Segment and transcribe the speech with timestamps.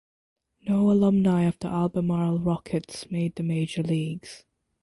[0.67, 4.45] No alumni of the Albemarle Rockets made the major leagues.